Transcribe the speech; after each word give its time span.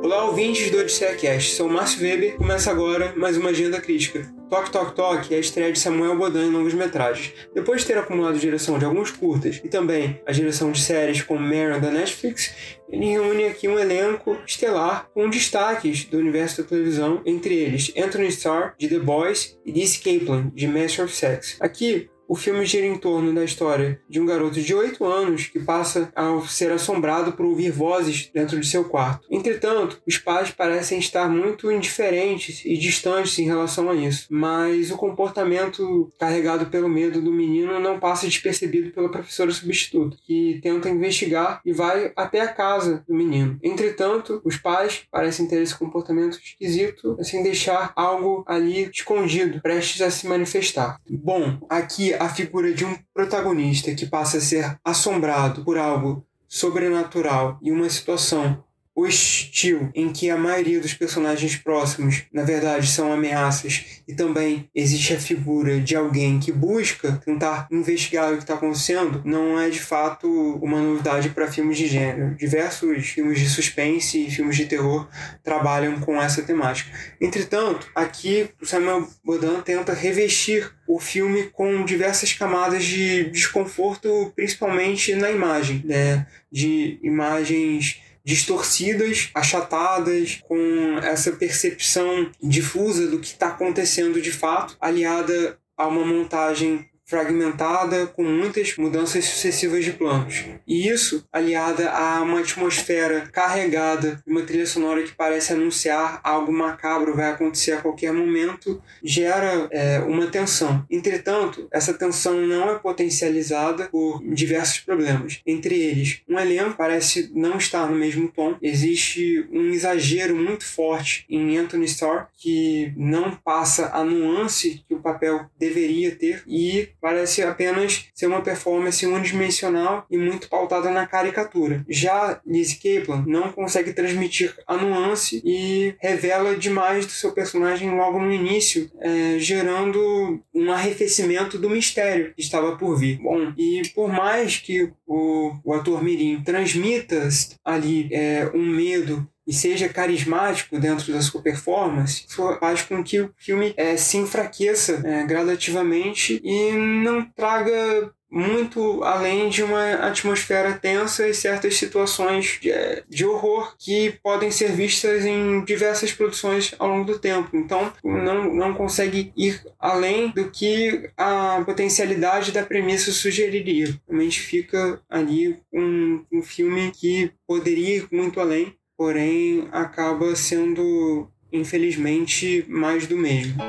Olá, 0.00 0.24
ouvintes 0.26 0.70
do 0.70 0.78
Odisseia 0.78 1.16
Cast. 1.16 1.56
Sou 1.56 1.68
Márcio 1.68 2.00
Weber. 2.02 2.36
Começa 2.36 2.70
agora 2.70 3.12
mais 3.16 3.36
uma 3.36 3.50
agenda 3.50 3.80
crítica. 3.80 4.32
Toque 4.48 4.70
Toque 4.70 4.94
Toque 4.94 5.34
é 5.34 5.36
a 5.36 5.40
estreia 5.40 5.72
de 5.72 5.78
Samuel 5.78 6.16
Bodan 6.16 6.46
em 6.46 6.50
longas 6.50 6.72
metragens. 6.72 7.34
Depois 7.52 7.80
de 7.80 7.88
ter 7.88 7.98
acumulado 7.98 8.38
direção 8.38 8.78
de 8.78 8.84
alguns 8.84 9.10
curtas 9.10 9.60
e 9.62 9.68
também 9.68 10.22
a 10.24 10.30
direção 10.30 10.70
de 10.70 10.80
séries 10.80 11.20
como 11.22 11.40
Marion 11.40 11.80
da 11.80 11.90
Netflix, 11.90 12.54
ele 12.88 13.06
reúne 13.06 13.46
aqui 13.46 13.66
um 13.66 13.78
elenco 13.78 14.38
estelar 14.46 15.10
com 15.12 15.28
destaques 15.28 16.04
do 16.04 16.16
universo 16.16 16.62
da 16.62 16.68
televisão, 16.68 17.20
entre 17.26 17.54
eles 17.54 17.92
Anthony 17.98 18.28
Starr, 18.28 18.74
de 18.78 18.88
The 18.88 19.00
Boys, 19.00 19.58
e 19.66 19.72
Dizzy 19.72 19.98
Kaplan, 19.98 20.50
de 20.54 20.66
Master 20.68 21.06
of 21.06 21.14
Sex. 21.14 21.56
Aqui, 21.60 22.08
o 22.28 22.36
filme 22.36 22.66
gira 22.66 22.86
em 22.86 22.96
torno 22.96 23.34
da 23.34 23.42
história 23.42 24.00
de 24.08 24.20
um 24.20 24.26
garoto 24.26 24.60
de 24.60 24.74
8 24.74 25.02
anos 25.04 25.46
que 25.46 25.58
passa 25.58 26.12
a 26.14 26.38
ser 26.46 26.70
assombrado 26.70 27.32
por 27.32 27.46
ouvir 27.46 27.70
vozes 27.70 28.30
dentro 28.32 28.60
de 28.60 28.66
seu 28.66 28.84
quarto. 28.84 29.26
Entretanto, 29.30 30.00
os 30.06 30.18
pais 30.18 30.50
parecem 30.50 30.98
estar 30.98 31.28
muito 31.28 31.72
indiferentes 31.72 32.62
e 32.66 32.76
distantes 32.76 33.38
em 33.38 33.46
relação 33.46 33.88
a 33.88 33.94
isso, 33.94 34.26
mas 34.28 34.90
o 34.90 34.96
comportamento 34.96 36.12
carregado 36.18 36.66
pelo 36.66 36.88
medo 36.88 37.22
do 37.22 37.32
menino 37.32 37.80
não 37.80 37.98
passa 37.98 38.26
despercebido 38.26 38.90
pela 38.90 39.10
professora 39.10 39.50
substituta, 39.50 40.18
que 40.26 40.60
tenta 40.62 40.90
investigar 40.90 41.62
e 41.64 41.72
vai 41.72 42.12
até 42.14 42.40
a 42.42 42.48
casa 42.48 43.02
do 43.08 43.14
menino. 43.14 43.58
Entretanto, 43.62 44.42
os 44.44 44.56
pais 44.56 45.02
parecem 45.10 45.48
ter 45.48 45.62
esse 45.62 45.74
comportamento 45.74 46.38
esquisito, 46.38 47.16
sem 47.22 47.42
deixar 47.42 47.92
algo 47.96 48.44
ali 48.46 48.90
escondido, 48.92 49.62
prestes 49.62 50.02
a 50.02 50.10
se 50.10 50.26
manifestar. 50.26 51.00
Bom, 51.08 51.58
aqui 51.70 52.17
a 52.18 52.28
figura 52.28 52.72
de 52.72 52.84
um 52.84 52.96
protagonista 53.14 53.94
que 53.94 54.06
passa 54.06 54.38
a 54.38 54.40
ser 54.40 54.78
assombrado 54.84 55.64
por 55.64 55.78
algo 55.78 56.26
sobrenatural 56.46 57.58
e 57.62 57.70
uma 57.70 57.88
situação 57.88 58.64
hostil 58.98 59.90
em 59.94 60.12
que 60.12 60.28
a 60.28 60.36
maioria 60.36 60.80
dos 60.80 60.92
personagens 60.92 61.56
próximos, 61.56 62.24
na 62.32 62.42
verdade, 62.42 62.88
são 62.88 63.12
ameaças 63.12 64.02
e 64.08 64.14
também 64.14 64.68
existe 64.74 65.14
a 65.14 65.20
figura 65.20 65.80
de 65.80 65.94
alguém 65.94 66.40
que 66.40 66.50
busca 66.50 67.12
tentar 67.24 67.68
investigar 67.70 68.32
o 68.32 68.36
que 68.36 68.42
está 68.42 68.54
acontecendo, 68.54 69.22
não 69.24 69.58
é 69.58 69.70
de 69.70 69.80
fato 69.80 70.28
uma 70.62 70.80
novidade 70.80 71.28
para 71.30 71.50
filmes 71.50 71.78
de 71.78 71.86
gênero. 71.86 72.34
Diversos 72.34 73.06
filmes 73.08 73.38
de 73.38 73.48
suspense 73.48 74.26
e 74.26 74.30
filmes 74.30 74.56
de 74.56 74.66
terror 74.66 75.08
trabalham 75.44 76.00
com 76.00 76.20
essa 76.20 76.42
temática. 76.42 76.90
Entretanto, 77.20 77.88
aqui 77.94 78.48
o 78.60 78.66
Samuel 78.66 79.08
Bodan 79.24 79.60
tenta 79.60 79.92
revestir 79.92 80.72
o 80.88 80.98
filme 80.98 81.44
com 81.52 81.84
diversas 81.84 82.32
camadas 82.32 82.84
de 82.84 83.30
desconforto, 83.30 84.32
principalmente 84.34 85.14
na 85.14 85.30
imagem, 85.30 85.82
né? 85.84 86.26
de 86.50 86.98
imagens 87.02 88.00
distorcidas, 88.28 89.30
achatadas, 89.34 90.42
com 90.46 90.98
essa 91.02 91.32
percepção 91.32 92.30
difusa 92.42 93.06
do 93.06 93.18
que 93.18 93.28
está 93.28 93.48
acontecendo 93.48 94.20
de 94.20 94.30
fato, 94.30 94.76
aliada 94.78 95.58
a 95.74 95.86
uma 95.86 96.04
montagem 96.04 96.86
fragmentada, 97.08 98.06
com 98.06 98.22
muitas 98.22 98.76
mudanças 98.76 99.24
sucessivas 99.24 99.82
de 99.82 99.92
planos. 99.92 100.44
E 100.66 100.88
isso, 100.88 101.26
aliada 101.32 101.90
a 101.90 102.20
uma 102.20 102.40
atmosfera 102.40 103.22
carregada, 103.32 104.22
uma 104.26 104.42
trilha 104.42 104.66
sonora 104.66 105.02
que 105.02 105.14
parece 105.14 105.54
anunciar 105.54 106.20
algo 106.22 106.52
macabro 106.52 107.16
vai 107.16 107.30
acontecer 107.30 107.72
a 107.72 107.80
qualquer 107.80 108.12
momento, 108.12 108.82
gera 109.02 109.68
é, 109.70 110.00
uma 110.00 110.26
tensão. 110.26 110.84
Entretanto, 110.90 111.66
essa 111.72 111.94
tensão 111.94 112.46
não 112.46 112.70
é 112.70 112.78
potencializada 112.78 113.88
por 113.88 114.22
diversos 114.22 114.80
problemas. 114.80 115.40
Entre 115.46 115.76
eles, 115.80 116.20
um 116.28 116.38
elenco 116.38 116.76
parece 116.76 117.30
não 117.34 117.56
estar 117.56 117.88
no 117.88 117.96
mesmo 117.96 118.28
tom. 118.28 118.56
Existe 118.60 119.48
um 119.50 119.70
exagero 119.70 120.36
muito 120.36 120.64
forte 120.64 121.24
em 121.30 121.56
Anthony 121.56 121.86
Starr 121.86 122.28
que 122.36 122.92
não 122.96 123.34
passa 123.34 123.90
a 123.94 124.04
nuance 124.04 124.84
que 124.86 124.94
o 124.94 125.00
papel 125.00 125.46
deveria 125.58 126.14
ter 126.14 126.42
e 126.46 126.90
parece 127.00 127.42
apenas 127.42 128.06
ser 128.14 128.26
uma 128.26 128.42
performance 128.42 129.04
unidimensional 129.06 130.06
e 130.10 130.16
muito 130.16 130.48
pautada 130.48 130.90
na 130.90 131.06
caricatura. 131.06 131.84
Já 131.88 132.40
Lizzie 132.46 132.78
Kaplan 132.78 133.24
não 133.26 133.52
consegue 133.52 133.92
transmitir 133.92 134.54
a 134.66 134.76
nuance 134.76 135.40
e 135.44 135.94
revela 136.00 136.56
demais 136.56 137.06
do 137.06 137.12
seu 137.12 137.32
personagem 137.32 137.96
logo 137.96 138.18
no 138.18 138.32
início, 138.32 138.90
é, 139.00 139.38
gerando 139.38 140.40
um 140.54 140.70
arrefecimento 140.72 141.58
do 141.58 141.70
mistério 141.70 142.32
que 142.34 142.42
estava 142.42 142.76
por 142.76 142.96
vir. 142.96 143.18
Bom, 143.18 143.52
e 143.56 143.82
por 143.94 144.08
mais 144.08 144.56
que 144.56 144.90
o, 145.06 145.54
o 145.64 145.72
ator 145.72 146.02
Mirim 146.02 146.42
transmita 146.42 147.28
ali 147.64 148.08
é, 148.12 148.50
um 148.54 148.64
medo 148.64 149.28
e 149.48 149.52
seja 149.54 149.88
carismático 149.88 150.78
dentro 150.78 151.10
da 151.10 151.22
sua 151.22 151.40
performance, 151.40 152.26
faz 152.60 152.82
com 152.82 153.02
que 153.02 153.18
o 153.18 153.32
filme 153.38 153.72
é, 153.78 153.96
se 153.96 154.18
enfraqueça 154.18 155.00
é, 155.02 155.24
gradativamente 155.24 156.38
e 156.44 156.72
não 156.72 157.24
traga 157.24 158.12
muito 158.30 159.02
além 159.04 159.48
de 159.48 159.62
uma 159.62 159.94
atmosfera 160.06 160.74
tensa 160.74 161.26
e 161.26 161.32
certas 161.32 161.76
situações 161.76 162.58
de, 162.60 162.70
de, 163.08 163.24
horror 163.24 163.74
que 163.78 164.18
podem 164.22 164.50
ser 164.50 164.72
vistas 164.72 165.24
em 165.24 165.64
diversas 165.64 166.12
produções 166.12 166.74
ao 166.78 166.88
longo 166.88 167.04
do 167.04 167.18
tempo. 167.18 167.56
Então, 167.56 167.90
não, 168.04 168.54
não 168.54 168.74
consegue 168.74 169.32
ir 169.34 169.62
além 169.78 170.28
do 170.28 170.50
que 170.50 171.10
a 171.16 171.62
potencialidade 171.64 172.52
da 172.52 172.62
premissa 172.62 173.10
sugeriria. 173.12 173.98
Realmente 174.06 174.40
fica 174.40 175.00
ali 175.08 175.58
um, 175.72 176.22
um 176.30 176.42
filme 176.42 176.92
que 176.92 177.32
poderia 177.46 177.96
ir 177.96 178.08
muito 178.12 178.40
além 178.40 178.76
porém 178.98 179.68
acaba 179.70 180.34
sendo, 180.34 181.30
infelizmente, 181.52 182.64
mais 182.68 183.06
do 183.06 183.16
mesmo. 183.16 183.62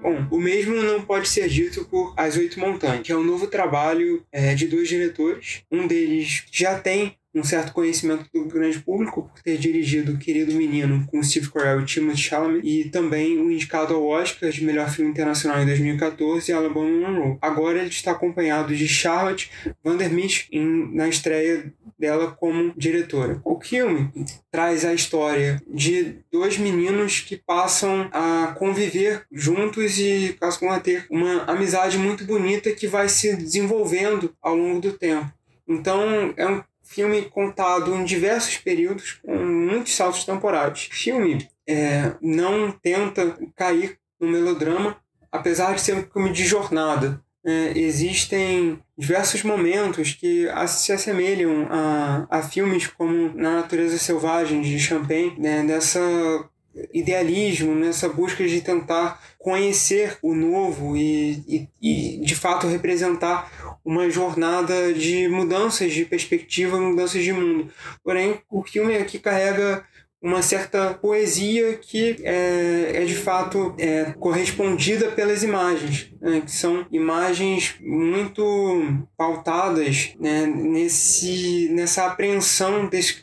Bom, 0.00 0.26
o 0.30 0.38
mesmo 0.38 0.74
não 0.76 1.02
pode 1.02 1.28
ser 1.28 1.48
dito 1.48 1.84
por 1.84 2.14
As 2.16 2.36
Oito 2.36 2.58
Montanhas, 2.58 3.02
que 3.02 3.12
é 3.12 3.16
um 3.16 3.24
novo 3.24 3.46
trabalho 3.48 4.24
é, 4.32 4.54
de 4.54 4.66
dois 4.66 4.88
diretores. 4.88 5.64
Um 5.70 5.86
deles 5.86 6.44
já 6.50 6.78
tem 6.78 7.18
um 7.34 7.44
certo 7.44 7.72
conhecimento 7.72 8.26
do 8.32 8.46
grande 8.46 8.78
público 8.80 9.22
por 9.22 9.42
ter 9.42 9.58
dirigido 9.58 10.12
O 10.12 10.18
Querido 10.18 10.54
Menino 10.54 11.06
com 11.06 11.22
Steve 11.22 11.50
Carell 11.50 11.80
e 11.80 11.84
Timothée 11.84 12.16
Chalamet 12.16 12.66
e 12.66 12.88
também 12.90 13.38
o 13.38 13.50
indicado 13.50 13.94
ao 13.94 14.04
Oscar 14.06 14.50
de 14.50 14.64
melhor 14.64 14.90
filme 14.90 15.10
internacional 15.10 15.60
em 15.62 15.66
2014 15.66 16.52
Alabama 16.52 16.88
Monroe. 16.88 17.38
Agora 17.40 17.78
ele 17.78 17.90
está 17.90 18.12
acompanhado 18.12 18.74
de 18.74 18.88
Charlotte 18.88 19.50
Vandermeet 19.84 20.48
na 20.92 21.08
estreia 21.08 21.72
dela 21.98 22.30
como 22.30 22.72
diretora. 22.76 23.40
O 23.44 23.60
filme 23.60 24.10
traz 24.50 24.84
a 24.84 24.94
história 24.94 25.60
de 25.66 26.20
dois 26.30 26.56
meninos 26.56 27.20
que 27.20 27.36
passam 27.36 28.08
a 28.12 28.54
conviver 28.58 29.24
juntos 29.32 29.98
e 29.98 30.36
passam 30.38 30.70
a 30.70 30.78
ter 30.78 31.06
uma 31.10 31.42
amizade 31.44 31.98
muito 31.98 32.24
bonita 32.24 32.72
que 32.72 32.86
vai 32.86 33.08
se 33.08 33.36
desenvolvendo 33.36 34.34
ao 34.40 34.54
longo 34.54 34.80
do 34.80 34.92
tempo. 34.92 35.32
Então 35.66 36.32
é 36.36 36.46
um 36.46 36.62
filme 36.82 37.22
contado 37.22 37.94
em 37.94 38.04
diversos 38.04 38.56
períodos, 38.56 39.20
com 39.22 39.36
muitos 39.36 39.94
saltos 39.94 40.24
temporais. 40.24 40.88
O 40.90 40.94
filme 40.94 41.46
é, 41.66 42.14
não 42.22 42.70
tenta 42.70 43.36
cair 43.54 43.98
no 44.18 44.26
melodrama, 44.26 44.96
apesar 45.30 45.74
de 45.74 45.82
ser 45.82 45.94
um 45.94 46.06
filme 46.10 46.32
de 46.32 46.44
jornada. 46.44 47.22
É, 47.44 47.78
existem 47.78 48.78
diversos 48.96 49.42
momentos 49.42 50.12
que 50.12 50.46
se 50.66 50.92
assemelham 50.92 51.68
a, 51.70 52.26
a 52.28 52.42
filmes 52.42 52.86
como 52.86 53.32
Na 53.34 53.56
Natureza 53.56 53.96
Selvagem 53.96 54.60
de 54.60 54.78
Champagne, 54.78 55.34
né, 55.38 55.62
dessa 55.64 56.00
idealismo, 56.92 57.74
nessa 57.74 58.08
busca 58.08 58.46
de 58.46 58.60
tentar 58.60 59.22
conhecer 59.38 60.18
o 60.22 60.34
novo 60.34 60.96
e, 60.96 61.42
e, 61.48 61.68
e, 61.80 62.20
de 62.20 62.34
fato 62.34 62.66
representar 62.66 63.78
uma 63.84 64.08
jornada 64.10 64.92
de 64.92 65.28
mudanças 65.28 65.92
de 65.92 66.04
perspectiva, 66.04 66.78
mudanças 66.78 67.22
de 67.22 67.32
mundo. 67.32 67.70
Porém, 68.04 68.40
o 68.50 68.62
filme 68.62 68.96
aqui 68.96 69.18
carrega 69.18 69.84
uma 70.20 70.42
certa 70.42 70.94
poesia 70.94 71.76
que 71.76 72.16
é, 72.24 73.02
é 73.02 73.04
de 73.04 73.14
fato 73.14 73.74
é, 73.78 74.12
correspondida 74.18 75.12
pelas 75.12 75.42
imagens, 75.42 76.12
né, 76.20 76.40
que 76.40 76.50
são 76.50 76.86
imagens 76.90 77.76
muito 77.80 79.06
pautadas 79.16 80.14
né, 80.18 80.46
nesse, 80.46 81.68
nessa 81.72 82.06
apreensão 82.06 82.88
desse 82.88 83.22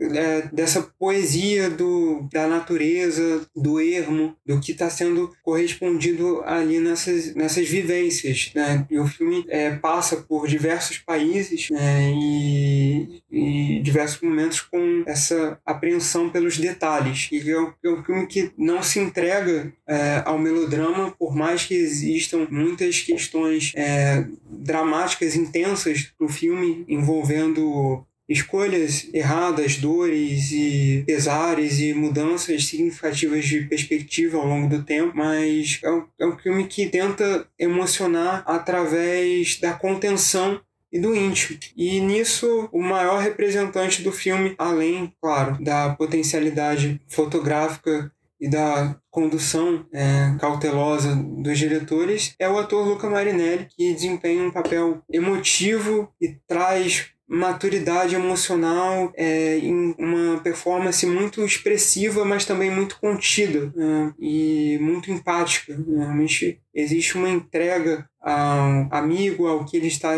é, 0.00 0.48
dessa 0.52 0.82
poesia 0.98 1.68
do, 1.68 2.28
da 2.32 2.46
natureza, 2.46 3.46
do 3.54 3.80
ermo, 3.80 4.34
do 4.46 4.60
que 4.60 4.72
está 4.72 4.88
sendo 4.88 5.30
correspondido 5.42 6.42
ali 6.44 6.78
nessas, 6.80 7.34
nessas 7.34 7.68
vivências. 7.68 8.50
Né? 8.54 8.86
E 8.90 8.98
o 8.98 9.06
filme 9.06 9.44
é, 9.48 9.70
passa 9.76 10.16
por 10.16 10.48
diversos 10.48 10.98
países 10.98 11.68
né? 11.70 12.10
e, 12.12 13.22
e 13.30 13.80
diversos 13.82 14.20
momentos 14.20 14.60
com 14.60 15.02
essa 15.06 15.58
apreensão 15.64 16.30
pelos 16.30 16.56
detalhes. 16.56 17.28
E 17.30 17.50
é 17.50 17.60
um, 17.60 17.72
é 17.84 17.90
um 17.90 18.02
filme 18.02 18.26
que 18.26 18.50
não 18.56 18.82
se 18.82 18.98
entrega 18.98 19.72
é, 19.86 20.22
ao 20.24 20.38
melodrama, 20.38 21.14
por 21.18 21.34
mais 21.34 21.64
que 21.64 21.74
existam 21.74 22.46
muitas 22.50 23.00
questões 23.00 23.72
é, 23.76 24.24
dramáticas 24.48 25.36
intensas 25.36 26.12
no 26.18 26.28
filme 26.28 26.84
envolvendo 26.88 28.04
escolhas 28.30 29.08
erradas, 29.12 29.76
dores 29.76 30.52
e 30.52 31.02
pesares 31.04 31.80
e 31.80 31.92
mudanças 31.92 32.64
significativas 32.64 33.44
de 33.44 33.62
perspectiva 33.62 34.38
ao 34.38 34.46
longo 34.46 34.68
do 34.68 34.84
tempo, 34.84 35.12
mas 35.16 35.80
é 35.82 35.90
um, 35.90 36.06
é 36.20 36.26
um 36.26 36.38
filme 36.38 36.64
que 36.68 36.86
tenta 36.86 37.46
emocionar 37.58 38.44
através 38.46 39.58
da 39.58 39.72
contenção 39.72 40.60
e 40.92 41.00
do 41.00 41.14
íntimo. 41.14 41.58
E 41.76 42.00
nisso, 42.00 42.68
o 42.72 42.80
maior 42.80 43.20
representante 43.20 44.02
do 44.02 44.12
filme, 44.12 44.54
além, 44.56 45.12
claro, 45.20 45.62
da 45.62 45.90
potencialidade 45.90 47.00
fotográfica 47.08 48.12
e 48.40 48.48
da 48.48 48.96
condução 49.10 49.86
é, 49.92 50.34
cautelosa 50.40 51.14
dos 51.14 51.58
diretores, 51.58 52.34
é 52.38 52.48
o 52.48 52.58
ator 52.58 52.86
Luca 52.86 53.10
Marinelli, 53.10 53.66
que 53.76 53.92
desempenha 53.92 54.42
um 54.42 54.50
papel 54.50 55.02
emotivo 55.12 56.12
e 56.20 56.36
traz 56.46 57.12
maturidade 57.32 58.16
emocional 58.16 59.12
é, 59.14 59.56
em 59.58 59.94
uma 59.96 60.40
performance 60.40 61.06
muito 61.06 61.44
expressiva, 61.44 62.24
mas 62.24 62.44
também 62.44 62.72
muito 62.72 62.98
contida 62.98 63.72
né? 63.76 64.12
e 64.18 64.76
muito 64.80 65.12
empática. 65.12 65.78
Realmente 65.96 66.60
existe 66.74 67.16
uma 67.16 67.30
entrega 67.30 68.04
ao 68.20 68.88
amigo, 68.90 69.46
ao 69.46 69.64
que 69.64 69.76
ele 69.76 69.86
está 69.86 70.16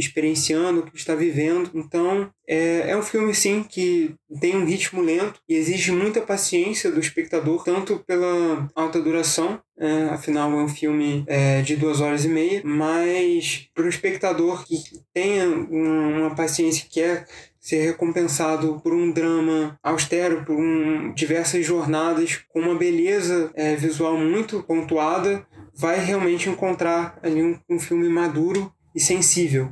experienciando, 0.00 0.80
o 0.80 0.82
que 0.82 0.96
está 0.96 1.14
vivendo. 1.14 1.70
Então, 1.74 2.30
é, 2.48 2.90
é 2.90 2.96
um 2.96 3.02
filme, 3.02 3.34
sim, 3.34 3.62
que 3.62 4.14
tem 4.40 4.56
um 4.56 4.64
ritmo 4.64 5.00
lento 5.00 5.40
e 5.48 5.54
exige 5.54 5.92
muita 5.92 6.20
paciência 6.20 6.90
do 6.90 6.98
espectador, 6.98 7.62
tanto 7.62 8.02
pela 8.06 8.68
alta 8.74 9.00
duração, 9.00 9.60
é, 9.78 10.04
afinal 10.10 10.50
é 10.52 10.62
um 10.62 10.68
filme 10.68 11.24
é, 11.26 11.62
de 11.62 11.76
duas 11.76 12.00
horas 12.00 12.24
e 12.24 12.28
meia, 12.28 12.60
mas 12.64 13.68
para 13.74 13.84
o 13.84 13.88
espectador 13.88 14.66
que 14.66 14.76
tenha 15.14 15.48
uma 15.48 16.34
paciência 16.34 16.86
que 16.90 17.00
é 17.00 17.24
ser 17.60 17.84
recompensado 17.84 18.80
por 18.82 18.94
um 18.94 19.12
drama 19.12 19.78
austero, 19.82 20.44
por 20.44 20.56
um, 20.56 21.12
diversas 21.12 21.64
jornadas 21.64 22.40
com 22.48 22.60
uma 22.60 22.74
beleza 22.74 23.50
é, 23.54 23.76
visual 23.76 24.16
muito 24.16 24.62
pontuada, 24.62 25.46
vai 25.74 25.98
realmente 25.98 26.48
encontrar 26.48 27.18
ali 27.22 27.42
um, 27.42 27.58
um 27.68 27.78
filme 27.78 28.08
maduro 28.08 28.72
e 28.94 29.00
sensível. 29.00 29.70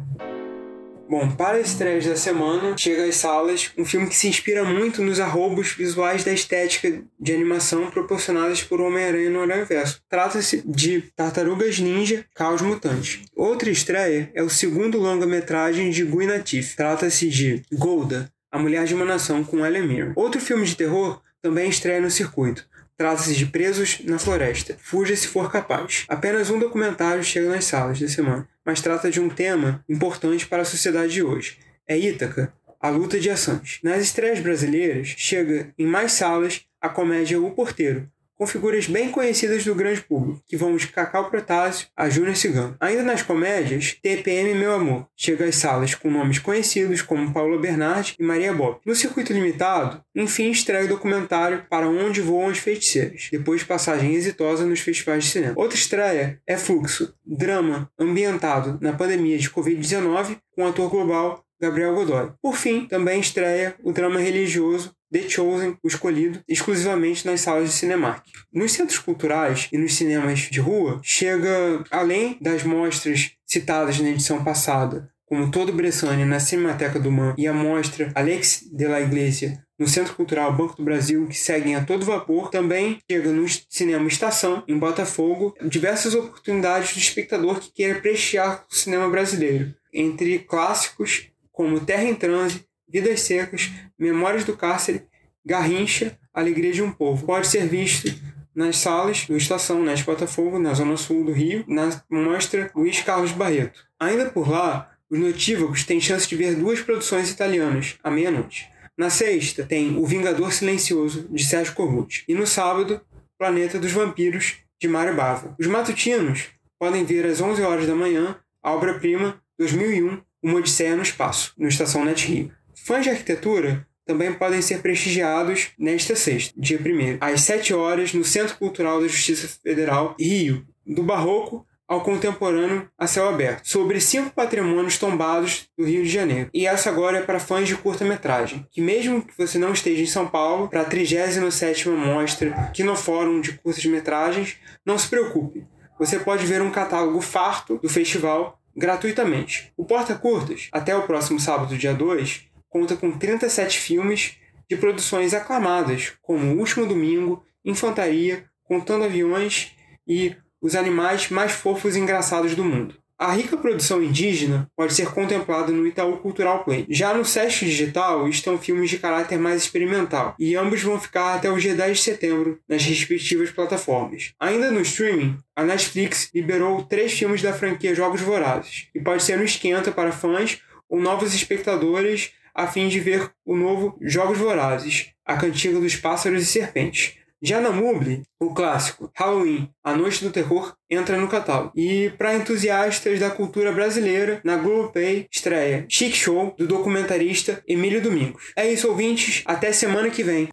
Bom, 1.08 1.30
para 1.30 1.56
a 1.56 1.60
estreia 1.60 2.02
da 2.02 2.16
semana, 2.16 2.76
chega 2.76 3.06
às 3.06 3.16
salas 3.16 3.72
um 3.78 3.84
filme 3.84 4.08
que 4.08 4.14
se 4.14 4.28
inspira 4.28 4.62
muito 4.62 5.00
nos 5.00 5.18
arrobos 5.18 5.72
visuais 5.72 6.22
da 6.22 6.30
estética 6.30 7.02
de 7.18 7.32
animação 7.32 7.90
proporcionadas 7.90 8.62
por 8.62 8.78
Homem-Aranha 8.78 9.30
no 9.30 9.40
Aranha 9.40 9.64
Verso. 9.64 10.02
Trata-se 10.06 10.62
de 10.66 11.00
Tartarugas 11.16 11.78
Ninja 11.78 12.26
Caos 12.34 12.60
Mutante. 12.60 13.24
Outra 13.34 13.70
estreia 13.70 14.30
é 14.34 14.42
o 14.42 14.50
segundo 14.50 14.98
longa-metragem 14.98 15.88
de 15.88 16.04
Gui 16.04 16.26
Natif. 16.26 16.76
Trata-se 16.76 17.26
de 17.30 17.62
Golda, 17.72 18.30
A 18.52 18.58
Mulher 18.58 18.84
de 18.84 18.94
uma 18.94 19.06
Nação 19.06 19.42
com 19.42 19.64
Ellen. 19.64 20.12
Outro 20.14 20.42
filme 20.42 20.66
de 20.66 20.76
terror 20.76 21.22
também 21.40 21.70
estreia 21.70 22.02
no 22.02 22.10
circuito. 22.10 22.68
Trata-se 22.98 23.32
de 23.32 23.46
Presos 23.46 24.00
na 24.02 24.18
Floresta. 24.18 24.76
Fuja 24.82 25.14
se 25.14 25.28
for 25.28 25.52
capaz. 25.52 26.04
Apenas 26.08 26.50
um 26.50 26.58
documentário 26.58 27.22
chega 27.22 27.48
nas 27.48 27.64
salas 27.64 28.00
da 28.00 28.08
semana, 28.08 28.48
mas 28.64 28.80
trata 28.80 29.08
de 29.08 29.20
um 29.20 29.28
tema 29.28 29.84
importante 29.88 30.44
para 30.44 30.62
a 30.62 30.64
sociedade 30.64 31.12
de 31.12 31.22
hoje. 31.22 31.58
É 31.86 31.96
Ítaca, 31.96 32.52
a 32.80 32.88
luta 32.88 33.20
de 33.20 33.30
ações. 33.30 33.78
Nas 33.84 34.02
estreias 34.02 34.40
brasileiras, 34.40 35.14
chega 35.16 35.72
em 35.78 35.86
mais 35.86 36.10
salas 36.10 36.62
a 36.80 36.88
comédia 36.88 37.40
O 37.40 37.52
Porteiro, 37.52 38.10
com 38.38 38.46
figuras 38.46 38.86
bem 38.86 39.10
conhecidas 39.10 39.64
do 39.64 39.74
grande 39.74 40.00
público, 40.00 40.40
que 40.46 40.56
vão 40.56 40.76
de 40.76 40.86
Cacau 40.86 41.28
Protásio 41.28 41.88
a 41.96 42.08
Júnior 42.08 42.36
Cigano. 42.36 42.76
Ainda 42.78 43.02
nas 43.02 43.20
comédias, 43.20 43.98
TPM 44.00 44.54
Meu 44.54 44.72
Amor 44.72 45.06
chega 45.16 45.44
às 45.44 45.56
salas 45.56 45.94
com 45.94 46.08
nomes 46.08 46.38
conhecidos 46.38 47.02
como 47.02 47.32
Paula 47.32 47.58
Bernardi 47.58 48.14
e 48.18 48.22
Maria 48.22 48.54
Bob. 48.54 48.78
No 48.86 48.94
circuito 48.94 49.32
limitado, 49.32 50.00
enfim 50.14 50.50
estreia 50.50 50.84
o 50.84 50.88
documentário 50.88 51.64
Para 51.68 51.88
Onde 51.88 52.20
Voam 52.20 52.48
as 52.48 52.58
Feiticeiras, 52.58 53.28
depois 53.32 53.60
de 53.60 53.66
passagem 53.66 54.14
exitosa 54.14 54.64
nos 54.64 54.80
festivais 54.80 55.24
de 55.24 55.30
cinema. 55.30 55.54
Outra 55.56 55.76
estreia 55.76 56.40
é 56.46 56.56
Fluxo, 56.56 57.12
drama 57.26 57.90
ambientado 57.98 58.78
na 58.80 58.92
pandemia 58.92 59.36
de 59.36 59.50
Covid-19 59.50 60.36
com 60.54 60.62
o 60.62 60.68
ator 60.68 60.88
global 60.88 61.44
Gabriel 61.60 61.94
Godoy. 61.94 62.30
Por 62.40 62.56
fim, 62.56 62.86
também 62.86 63.20
estreia 63.20 63.74
o 63.82 63.92
drama 63.92 64.20
religioso 64.20 64.94
The 65.12 65.28
Chosen, 65.28 65.76
o 65.82 65.88
escolhido, 65.88 66.40
exclusivamente 66.48 67.26
nas 67.26 67.40
salas 67.40 67.70
de 67.70 67.74
Cinemark. 67.74 68.24
Nos 68.52 68.72
centros 68.72 68.98
culturais 68.98 69.68
e 69.72 69.78
nos 69.78 69.94
cinemas 69.94 70.40
de 70.40 70.60
rua, 70.60 71.00
chega, 71.02 71.84
além 71.90 72.36
das 72.40 72.62
mostras 72.62 73.32
citadas 73.46 73.98
na 74.00 74.10
edição 74.10 74.44
passada, 74.44 75.10
como 75.24 75.50
Todo 75.50 75.72
Bressani 75.72 76.24
na 76.24 76.40
Cinemateca 76.40 76.98
do 76.98 77.12
Man 77.12 77.34
e 77.36 77.46
a 77.46 77.52
mostra 77.52 78.10
Alex 78.14 78.64
de 78.72 78.86
la 78.86 79.00
Iglesia 79.00 79.62
no 79.78 79.86
Centro 79.86 80.14
Cultural 80.14 80.52
Banco 80.56 80.76
do 80.76 80.84
Brasil, 80.84 81.26
que 81.28 81.36
seguem 81.36 81.76
a 81.76 81.84
todo 81.84 82.04
vapor, 82.04 82.50
também 82.50 82.98
chega 83.08 83.30
no 83.30 83.46
Cinema 83.68 84.08
Estação, 84.08 84.64
em 84.66 84.76
Botafogo, 84.76 85.54
diversas 85.62 86.14
oportunidades 86.14 86.94
do 86.94 86.98
espectador 86.98 87.60
que 87.60 87.70
queira 87.70 88.00
prestigiar 88.00 88.64
o 88.68 88.74
cinema 88.74 89.08
brasileiro, 89.08 89.72
entre 89.92 90.40
clássicos 90.40 91.30
como 91.52 91.80
Terra 91.80 92.04
em 92.04 92.14
Transe, 92.14 92.64
Vidas 92.88 93.20
Secas, 93.20 93.70
Memórias 93.98 94.44
do 94.44 94.56
Cárcere, 94.56 95.04
Garrincha, 95.44 96.18
Alegria 96.32 96.72
de 96.72 96.82
um 96.82 96.90
Povo. 96.90 97.26
Pode 97.26 97.46
ser 97.46 97.66
visto 97.66 98.08
nas 98.54 98.78
salas 98.78 99.24
do 99.26 99.36
Estação 99.36 99.82
Neste 99.82 100.04
Botafogo, 100.04 100.58
na 100.58 100.74
zona 100.74 100.96
sul 100.96 101.24
do 101.24 101.32
Rio, 101.32 101.64
na 101.68 102.02
mostra 102.10 102.70
Luiz 102.74 103.00
Carlos 103.00 103.32
Barreto. 103.32 103.84
Ainda 104.00 104.26
por 104.26 104.48
lá, 104.48 104.90
os 105.10 105.18
notívagos 105.18 105.84
têm 105.84 106.00
chance 106.00 106.28
de 106.28 106.36
ver 106.36 106.54
duas 106.54 106.80
produções 106.80 107.30
italianas, 107.30 107.98
à 108.02 108.10
meia-noite. 108.10 108.68
Na 108.96 109.10
sexta, 109.10 109.64
tem 109.64 109.96
O 109.96 110.04
Vingador 110.04 110.52
Silencioso, 110.52 111.28
de 111.30 111.44
Sérgio 111.44 111.74
Corbucci. 111.74 112.24
E 112.26 112.34
no 112.34 112.46
sábado, 112.46 113.00
Planeta 113.38 113.78
dos 113.78 113.92
Vampiros, 113.92 114.56
de 114.80 114.88
Mário 114.88 115.14
Bava. 115.14 115.54
Os 115.58 115.66
matutinos 115.66 116.48
podem 116.78 117.04
ver 117.04 117.24
às 117.26 117.40
11 117.40 117.62
horas 117.62 117.86
da 117.86 117.94
manhã 117.94 118.36
a 118.62 118.72
obra-prima 118.72 119.40
2001, 119.58 120.20
Uma 120.42 120.58
Odisseia 120.58 120.96
no 120.96 121.02
Espaço, 121.02 121.52
no 121.56 121.68
Estação 121.68 122.04
Net 122.04 122.26
Rio. 122.26 122.52
Fãs 122.84 123.04
de 123.04 123.10
arquitetura 123.10 123.86
também 124.06 124.32
podem 124.32 124.62
ser 124.62 124.80
prestigiados 124.80 125.70
nesta 125.78 126.16
sexta, 126.16 126.54
dia 126.56 126.78
1 126.78 127.18
às 127.20 127.42
7 127.42 127.74
horas, 127.74 128.14
no 128.14 128.24
Centro 128.24 128.56
Cultural 128.56 129.00
da 129.00 129.06
Justiça 129.06 129.46
Federal, 129.62 130.16
Rio, 130.18 130.66
do 130.86 131.02
Barroco 131.02 131.66
ao 131.88 132.02
contemporâneo 132.02 132.86
a 132.98 133.06
céu 133.06 133.28
aberto, 133.28 133.66
sobre 133.66 133.98
cinco 133.98 134.30
patrimônios 134.30 134.98
tombados 134.98 135.68
do 135.76 135.86
Rio 135.86 136.02
de 136.02 136.08
Janeiro. 136.10 136.50
E 136.52 136.66
essa 136.66 136.90
agora 136.90 137.18
é 137.18 137.22
para 137.22 137.40
fãs 137.40 137.66
de 137.66 137.76
curta-metragem, 137.76 138.66
que 138.70 138.82
mesmo 138.82 139.22
que 139.22 139.36
você 139.36 139.58
não 139.58 139.72
esteja 139.72 140.02
em 140.02 140.06
São 140.06 140.28
Paulo, 140.28 140.68
para 140.68 140.82
a 140.82 140.88
37ª 140.88 141.90
mostra 141.96 142.50
aqui 142.56 142.82
no 142.82 142.94
Fórum 142.94 143.40
de 143.40 143.52
Curtas-Metragens, 143.52 144.56
não 144.84 144.98
se 144.98 145.08
preocupe. 145.08 145.66
Você 145.98 146.18
pode 146.18 146.44
ver 146.44 146.60
um 146.60 146.70
catálogo 146.70 147.20
farto 147.22 147.78
do 147.78 147.88
festival 147.88 148.60
gratuitamente. 148.76 149.72
O 149.76 149.84
Porta 149.84 150.14
Curtas, 150.14 150.68
até 150.70 150.94
o 150.94 151.02
próximo 151.02 151.40
sábado, 151.40 151.76
dia 151.76 151.94
2, 151.94 152.48
conta 152.68 152.96
com 152.96 153.10
37 153.10 153.78
filmes 153.78 154.36
de 154.68 154.76
produções 154.76 155.32
aclamadas, 155.32 156.12
como 156.22 156.54
O 156.54 156.58
Último 156.58 156.86
Domingo, 156.86 157.42
Infantaria, 157.64 158.44
Contando 158.64 159.04
Aviões 159.04 159.72
e 160.06 160.36
Os 160.60 160.74
Animais 160.74 161.30
Mais 161.30 161.52
Fofos 161.52 161.96
e 161.96 162.00
Engraçados 162.00 162.54
do 162.54 162.64
Mundo. 162.64 162.94
A 163.20 163.32
rica 163.32 163.56
produção 163.56 164.00
indígena 164.00 164.70
pode 164.76 164.94
ser 164.94 165.10
contemplada 165.10 165.72
no 165.72 165.84
Itaú 165.84 166.18
Cultural 166.18 166.62
Play. 166.62 166.86
Já 166.88 167.12
no 167.12 167.24
Sesc 167.24 167.64
Digital 167.64 168.28
estão 168.28 168.56
filmes 168.56 168.88
de 168.88 168.98
caráter 168.98 169.36
mais 169.40 169.60
experimental, 169.60 170.36
e 170.38 170.54
ambos 170.54 170.80
vão 170.82 171.00
ficar 171.00 171.34
até 171.34 171.50
o 171.50 171.58
dia 171.58 171.74
10 171.74 171.96
de 171.96 172.04
setembro 172.04 172.60
nas 172.68 172.84
respectivas 172.84 173.50
plataformas. 173.50 174.34
Ainda 174.38 174.70
no 174.70 174.80
streaming, 174.82 175.36
a 175.56 175.64
Netflix 175.64 176.30
liberou 176.32 176.84
três 176.84 177.12
filmes 177.12 177.42
da 177.42 177.52
franquia 177.52 177.92
Jogos 177.92 178.20
Vorazes, 178.20 178.86
e 178.94 179.00
pode 179.00 179.24
ser 179.24 179.36
no 179.36 179.42
esquenta 179.42 179.90
para 179.90 180.12
fãs 180.12 180.60
ou 180.88 181.00
novos 181.00 181.34
espectadores 181.34 182.30
a 182.58 182.66
fim 182.66 182.88
de 182.88 182.98
ver 182.98 183.30
o 183.46 183.54
novo 183.54 183.96
Jogos 184.00 184.36
Vorazes, 184.36 185.12
A 185.24 185.36
Cantiga 185.36 185.78
dos 185.78 185.94
Pássaros 185.94 186.42
e 186.42 186.46
Serpentes. 186.46 187.14
Já 187.40 187.60
na 187.60 187.70
Muble, 187.70 188.24
o 188.40 188.52
clássico 188.52 189.08
Halloween, 189.14 189.70
A 189.84 189.94
Noite 189.94 190.24
do 190.24 190.32
Terror, 190.32 190.74
entra 190.90 191.16
no 191.16 191.28
catálogo. 191.28 191.70
E 191.76 192.10
para 192.18 192.34
entusiastas 192.34 193.20
da 193.20 193.30
cultura 193.30 193.70
brasileira, 193.70 194.40
na 194.42 194.56
Globoplay 194.56 195.28
estreia 195.32 195.86
Chic 195.88 196.16
Show, 196.16 196.52
do 196.58 196.66
documentarista 196.66 197.62
Emílio 197.64 198.02
Domingos. 198.02 198.52
É 198.56 198.68
isso, 198.68 198.88
ouvintes. 198.88 199.44
Até 199.46 199.70
semana 199.70 200.10
que 200.10 200.24
vem. 200.24 200.48